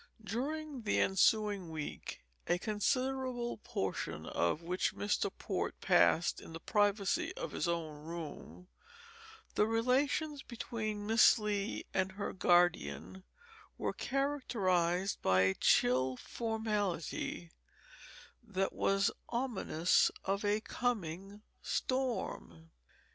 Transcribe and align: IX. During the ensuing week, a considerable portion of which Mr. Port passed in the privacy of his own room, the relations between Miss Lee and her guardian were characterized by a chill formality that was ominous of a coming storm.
IX. 0.23 0.31
During 0.31 0.81
the 0.81 0.99
ensuing 0.99 1.69
week, 1.69 2.23
a 2.47 2.57
considerable 2.57 3.57
portion 3.57 4.25
of 4.25 4.63
which 4.63 4.95
Mr. 4.95 5.29
Port 5.37 5.79
passed 5.79 6.41
in 6.41 6.53
the 6.53 6.59
privacy 6.59 7.31
of 7.37 7.51
his 7.51 7.67
own 7.67 8.03
room, 8.05 8.67
the 9.53 9.67
relations 9.67 10.41
between 10.41 11.05
Miss 11.05 11.37
Lee 11.37 11.85
and 11.93 12.13
her 12.13 12.33
guardian 12.33 13.23
were 13.77 13.93
characterized 13.93 15.21
by 15.21 15.41
a 15.41 15.53
chill 15.53 16.17
formality 16.17 17.51
that 18.41 18.73
was 18.73 19.11
ominous 19.29 20.09
of 20.25 20.43
a 20.43 20.61
coming 20.61 21.43
storm. 21.61 22.71